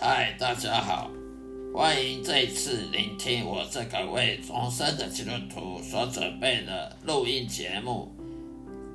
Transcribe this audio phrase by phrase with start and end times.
[0.00, 1.10] 嗨大家好，
[1.74, 8.14] 欢迎这次聆听我这个为重生的基督徒所准备的录音节目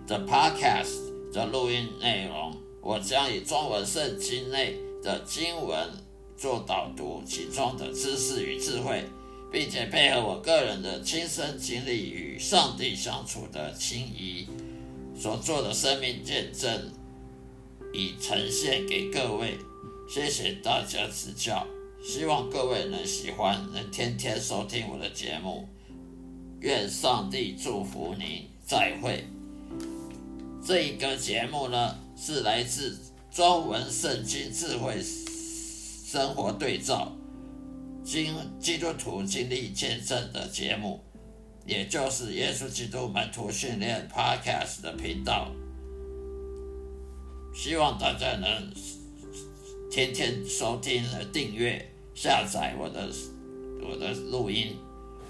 [0.07, 2.55] ，The Podcast 的录音内容。
[2.81, 5.89] 我将以中文圣经内的经文
[6.37, 9.03] 做导读，其中的知识与智慧，
[9.51, 14.47] 并且配合我个人的亲身经历与上帝相处的情谊
[15.13, 16.89] 所做的生命见证，
[17.93, 19.57] 以呈现给各位。
[20.13, 21.65] 谢谢大家指教，
[21.99, 25.67] 希望各位能喜欢，能天天收听我的节目。
[26.59, 29.25] 愿上帝祝福您，再会。
[30.63, 32.95] 这一个节目呢，是来自
[33.31, 37.11] 中文圣经智慧生活对照，
[38.03, 41.03] 经基督徒经历见证的节目，
[41.65, 45.49] 也就是耶稣基督门徒训练 Podcast 的频道。
[47.55, 48.71] 希望大家能。
[49.93, 51.79] 天天收听和订阅、
[52.15, 53.07] 下载我的
[53.79, 54.75] 我的录音，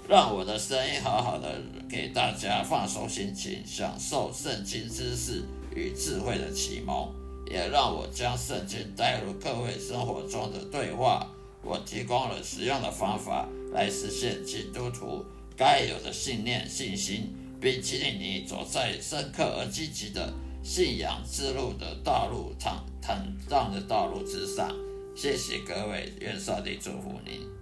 [0.08, 5.42] 让我的声音好好的给大家放松心情，享受圣经知识
[5.76, 7.12] 与智慧的启蒙，
[7.46, 11.30] 也让我将圣经带入各位生活中的对话。
[11.62, 15.22] 我提供了实用的方法来实现基督徒
[15.54, 20.32] 该有的信念、信心，并激励你走在深刻而积极的。
[20.64, 24.74] 信仰之路的道路，坦坦荡的道路之上。
[25.14, 27.53] 谢谢各位，愿上帝祝福您。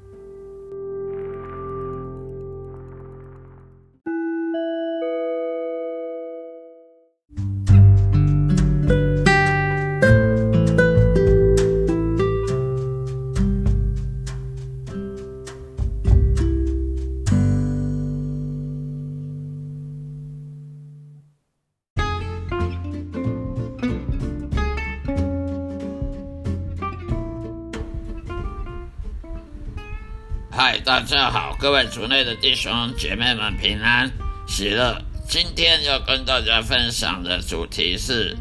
[31.03, 34.09] 大家好，各位族内的弟兄姐妹们平安
[34.47, 35.03] 喜乐。
[35.29, 38.37] 今天要跟大家分享的主题是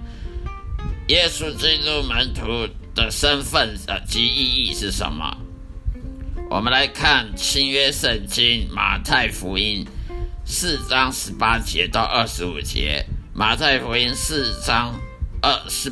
[1.08, 3.76] 耶稣基督门徒的身份
[4.08, 5.36] 及意义是什么？
[6.52, 9.84] 我们来看新约圣经马太福音
[10.46, 13.04] 四章十八节到二十五节。
[13.34, 15.02] 马太福音四章
[15.42, 15.92] 二十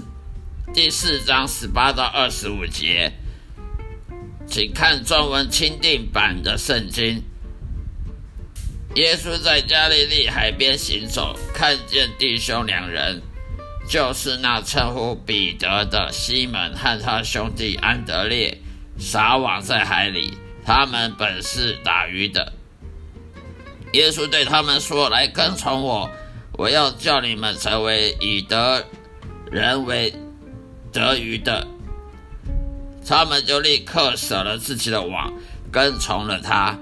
[0.71, 3.11] 第四章十八到二十五节。
[4.49, 7.23] 请看中文钦定版的圣经。
[8.95, 13.21] 耶稣在加利利海边行走，看见弟兄两人，
[13.87, 18.57] 就是那称呼彼得的西门和他兄弟安德烈，
[18.97, 20.33] 撒网在海里。
[20.65, 22.53] 他们本是打鱼的。
[23.93, 26.09] 耶稣对他们说：“来跟从我，
[26.53, 28.85] 我要叫你们成为以得
[29.51, 30.13] 人为
[30.91, 31.67] 得鱼的。”
[33.09, 35.33] 他们就立刻舍了自己的网，
[35.71, 36.77] 跟从了他。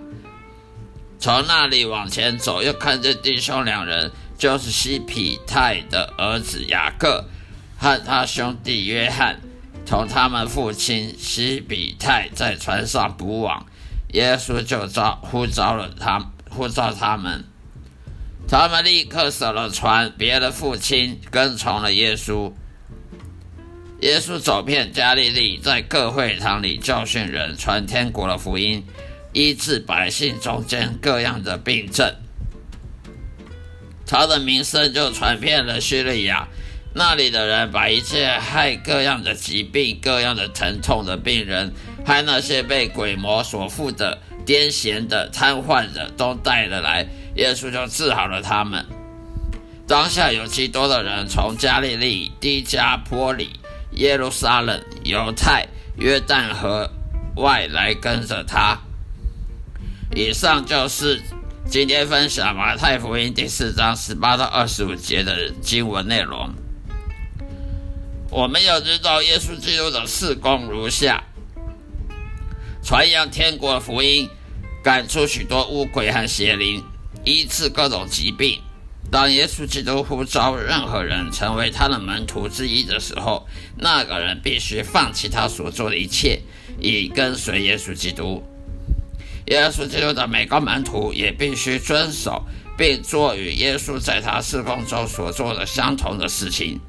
[1.18, 7.24] 从那里往前走，又看见弟兄两人，就是西皮泰的儿子雅各
[7.78, 9.40] 和他兄弟约翰，
[9.86, 13.66] 同他们父亲西皮泰在船上捕网。
[14.12, 17.46] 耶稣就召呼召了他，呼召他们。
[18.50, 22.52] 他们立刻舍了船，别的父亲，跟从了耶稣。
[24.02, 28.86] 耶稣走遍加利利，在各会堂里教训人，传天国的福音，
[29.34, 32.14] 医治百姓中间各样的病症。
[34.06, 36.48] 他的名声就传遍了叙利亚，
[36.94, 41.74] 那里的人把一切害各样的疾病、各样的疼痛的病人，
[42.06, 48.86] 还那些被鬼魔所附的、癫痫的、瘫痪的，都带了来，耶稣就治好了他们。
[49.88, 53.50] 当下有极多的人从加利利、低加坡里。
[53.92, 56.90] 耶路撒冷、犹太、约旦河
[57.36, 58.78] 外来跟着他。
[60.16, 61.22] 以上就是
[61.70, 66.54] 今天分享马太福音第四章十八到二十五节的经文内容。
[68.30, 71.24] 我们要知道，耶稣基督的事工如下：
[72.84, 74.30] 传扬天国福音，
[74.84, 76.84] 赶出许多污鬼和邪灵，
[77.24, 78.62] 医治各种疾病。
[79.10, 83.47] 当耶稣基督呼召任何人成为他的门徒之一的时候，
[83.80, 86.42] 那个人必须放弃他所做的一切，
[86.80, 88.44] 以跟随耶稣基督。
[89.48, 92.44] 耶稣基督的每个门徒也必须遵守
[92.78, 96.80] 并做与耶稣在他施工中所做的相同的事情。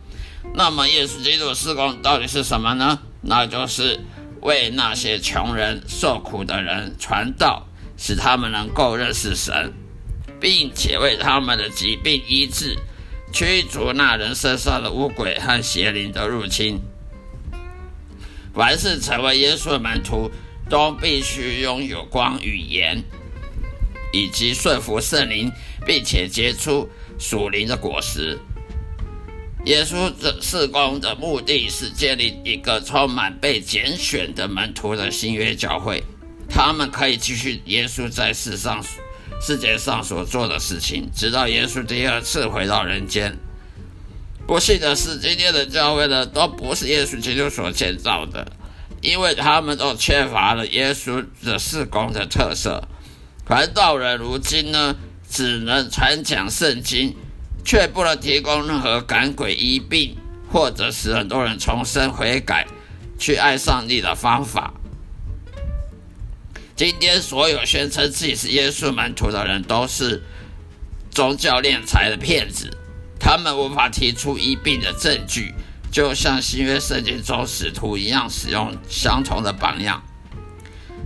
[0.54, 2.98] 那么，耶稣基督的施工到底是什么呢？
[3.20, 4.00] 那就是
[4.40, 9.72] 为那些穷人、受苦的人传道，使他们能够认识神。
[10.40, 12.78] 并且为他们的疾病医治，
[13.32, 16.80] 驱逐那人身上的污鬼和邪灵的入侵。
[18.54, 20.30] 凡是成为耶稣的门徒，
[20.68, 23.02] 都必须拥有光与盐，
[24.12, 25.52] 以及顺服圣灵，
[25.86, 26.88] 并且结出
[27.18, 28.38] 属灵的果实。
[29.64, 36.02] 耶稣的事工的目的是建立一个充满被拣选的门徒的新约教会，
[36.48, 38.82] 他们可以继续耶稣在世上、
[39.40, 43.36] 世界上所做的事情，直到耶稣第二次回到人间。
[44.46, 48.50] 不幸的是，今天的教会呢，都不是耶稣基督所建造的，
[49.00, 52.86] 因为他们都缺乏了耶稣的事工的特色。
[53.46, 54.96] 传道人如今呢，
[55.30, 57.14] 只能传讲圣经。
[57.64, 60.16] 却不能提供任何赶鬼医病，
[60.50, 62.66] 或者使很多人重生悔改、
[63.18, 64.72] 去爱上帝的方法。
[66.78, 70.22] 今天所有宣称自己是耶稣门徒的人，都是
[71.10, 72.70] 宗教敛财的骗子。
[73.18, 75.52] 他们无法提出医病的证据，
[75.90, 80.00] 就像新约圣经中使徒一样，使用相同的榜样。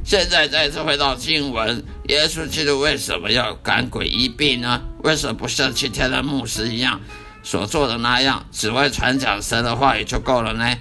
[0.04, 4.82] 现在再次回到经文，耶稣基督为什么要赶鬼医病呢？
[5.02, 7.00] 为什么不像今天的牧师一样
[7.42, 10.76] 所做的那样，只为传讲神的话语就够了呢？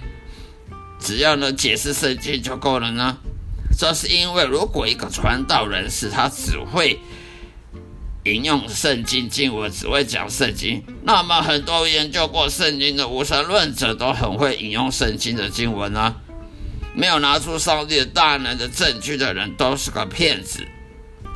[1.00, 3.16] 只要能解释圣经就够了呢？
[3.82, 7.00] 这是因为，如果一个传道人士他只会
[8.22, 16.14] 引用圣经经文，只会讲圣经，那么很多研究过圣经的无神论者都很会引用圣经的经文啊。
[16.94, 20.60] 没有拿出上帝的大能的证据的人都是个骗子。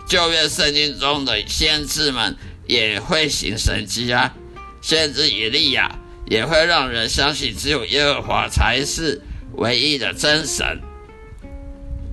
[0.09, 2.37] 旧约圣经中的先知们
[2.69, 4.33] 也会行神迹啊，
[4.81, 9.21] 先知以利亚也会让人相信只有耶和华才是
[9.57, 10.81] 唯一的真神。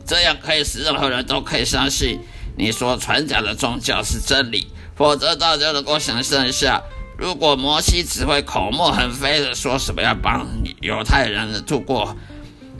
[0.05, 2.19] 这样可以使任何人都可以相信
[2.57, 4.67] 你所传讲的宗教是真理。
[4.95, 6.81] 否则，大家能够想象一下，
[7.17, 10.47] 如果摩西只会口沫横飞的说什么要帮
[10.81, 12.15] 犹太人度过。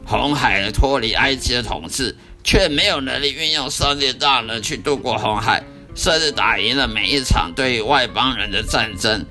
[0.06, 5.64] 红海脱离埃及的统治，却没有能力运用上帝大能去渡过红海，
[5.96, 9.26] 甚至打赢了每一场对外邦人的战争，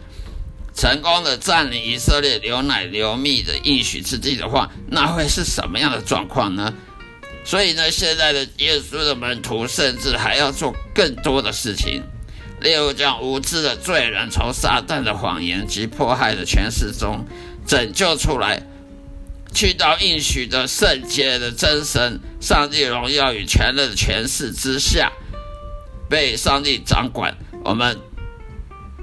[0.75, 6.73] 成功的占领以色列牛奶流蜜的应许之地的话，那会是什么样的状况呢？
[7.45, 12.03] 所以呢，现在的耶稣的门徒甚至还要做更多的事情，
[12.61, 17.27] 例如将无知的罪人从撒旦的谎言及迫害的权势中
[17.67, 18.63] 拯救出来。
[19.55, 25.13] 去到应许的圣洁的真神、上帝荣耀与权力的权势之下，
[26.09, 27.37] 被上帝掌管。
[27.63, 27.99] 我们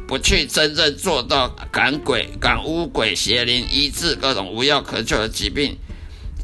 [0.07, 5.77] 不去真正做到赶鬼、赶污鬼、邪灵、医治各种无药可救的疾病，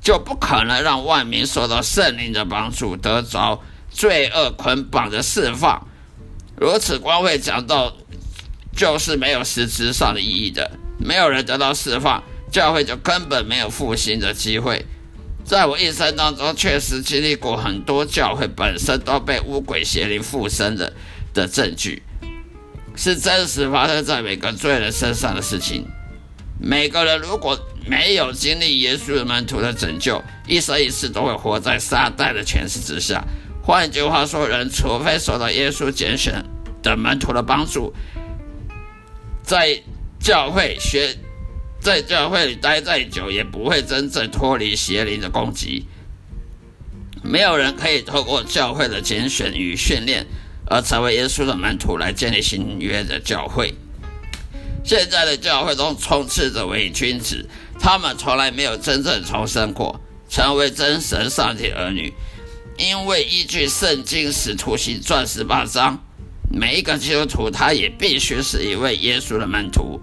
[0.05, 3.59] 就不可能让万民受到圣灵的帮助，得着
[3.89, 5.87] 罪恶捆绑的释放。
[6.55, 7.91] 如此光会讲到，
[8.77, 10.69] 就是没有实质上的意义的，
[10.99, 12.23] 没有人得到释放。
[12.51, 14.85] 教会就根本没有复兴的机会。
[15.43, 20.93] 在我一生当中，确实经历过很多教会本身都被污鬼邪灵附身的
[21.33, 22.03] 的证据，
[22.95, 25.87] 是真实发生在每个罪人身上的事情。
[26.61, 33.23] 每个人如果没有经历耶稣的门徒的拯救，一生一世都会活在撒旦的权势之下。
[33.63, 36.43] 换句话说，人除非受到耶稣拣选
[36.81, 37.93] 的门徒的帮助，
[39.43, 39.81] 在
[40.19, 41.17] 教会学。
[41.81, 45.85] 在教会里待再久，也不会真正脱离邪灵的攻击。
[47.21, 50.25] 没有人可以透过教会的拣选与训练，
[50.65, 53.75] 而成为耶稣的门徒来建立新约的教会。
[54.83, 57.47] 现在的教会中充斥着伪君子，
[57.79, 62.13] 他们从来没有真正重生过，成为真神上帝儿女。
[62.77, 65.97] 因为依据圣经使徒行传十八章，
[66.51, 70.01] 每一个基督徒他也必须是一位耶稣的门徒。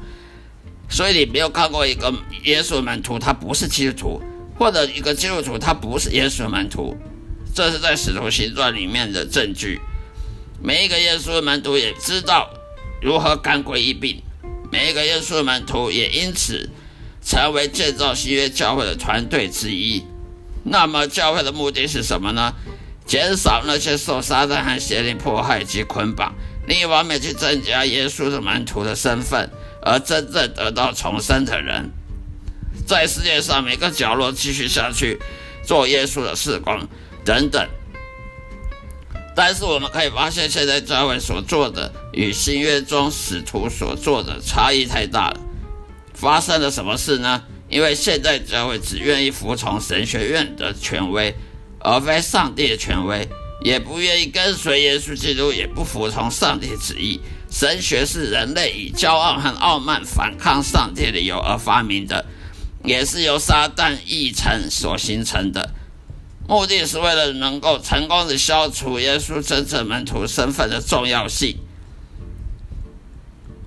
[0.88, 2.12] 所以你没有看过一个
[2.45, 4.23] 耶稣门徒，他不是基督徒，
[4.59, 6.97] 或者一个基督徒，他不是耶稣门徒，
[7.55, 9.81] 这是在使徒行传里面的证据。
[10.62, 12.49] 每一个耶稣门徒也知道
[13.00, 14.23] 如何赶鬼医病，
[14.71, 16.71] 每一个耶稣门徒也因此
[17.25, 20.05] 成为建造新约教会的团队之一。
[20.64, 22.52] 那么教会的目的是什么呢？
[23.05, 26.35] 减少那些受撒旦和邪灵迫害及捆绑，
[26.67, 29.50] 另一方面去增加耶稣的门徒的身份。
[29.85, 31.91] 而真正得到重生的人，
[32.87, 35.19] 在世界上每个角落继续下去
[35.64, 36.87] 做耶稣的事工
[37.25, 37.69] 等等。
[39.35, 45.41] 但是我们可以发现，现在教会所做的与新约中使徒所做的差异太大了。
[46.23, 47.43] 发生了什么事呢？
[47.69, 51.35] 因为现在教会只愿意服从神学院的权威，
[51.81, 53.29] 而非上帝的权威，
[53.64, 57.21] 也不愿意跟随耶稣基督，也不服从上帝旨意。
[57.50, 62.25] 神学是人类以骄傲和傲慢反抗上帝的理由而发明的，
[62.85, 65.75] 也是由撒旦议程所形成的，
[66.47, 71.57] 目的是为了能够成功的消除耶稣真正门徒身份的重要性。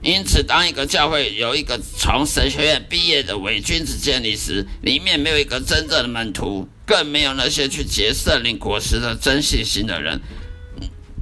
[0.05, 10.21] 因此，当一个教会有一个从神学院毕业的伪君子建立时，里面没有一个真正的门徒，更没有那些去结圣灵果实的真信心的人。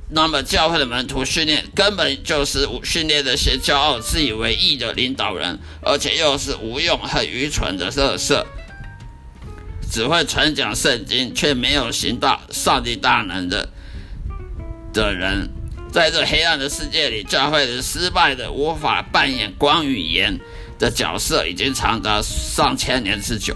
[0.09, 8.45] 那么，教会的门徒训练根本就是训练那些骄傲、自以为义的领导人，而且又是无用、很愚蠢的乐色，
[9.89, 13.69] 只会传讲圣经却没有行到上帝大能的
[14.91, 15.49] 的人。
[15.93, 20.39] 在这黑暗的世界里，教会是失败的，无法扮演光与盐
[20.79, 23.55] 的角色，已经长达上千年之久。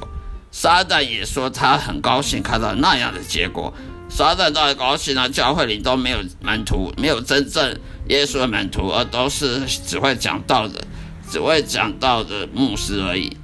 [0.52, 3.74] 撒旦也说他很高兴看到那样的结果。
[4.08, 5.28] 撒旦当然高兴啊？
[5.28, 7.76] 教会里都没有门徒，没有真正
[8.10, 10.80] 耶稣的门徒，而都是只会讲道的、
[11.32, 13.36] 只会讲道的牧师而已。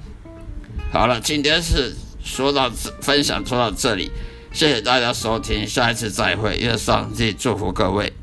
[0.92, 2.70] 好了，今天是说到
[3.02, 4.12] 分享说到这里，
[4.54, 8.14] 谢谢大家收听，下一次再会，愿上帝祝福各位。